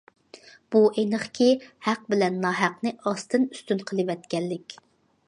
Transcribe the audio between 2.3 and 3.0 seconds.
ناھەقنى